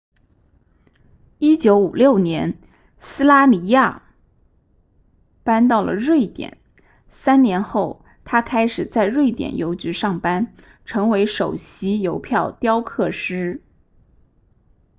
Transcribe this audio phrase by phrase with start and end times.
[1.41, 2.57] 1956年
[2.97, 4.01] 斯拉尼亚 słania
[5.43, 6.57] 搬到了瑞典
[7.11, 13.61] 三年后他开始在瑞典邮局上班成为首席邮票雕刻师